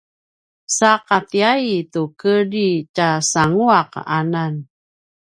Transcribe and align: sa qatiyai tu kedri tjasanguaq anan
sa 0.75 0.91
qatiyai 1.07 1.73
tu 1.91 2.01
kedri 2.19 2.69
tjasanguaq 2.95 3.91
anan 4.17 4.53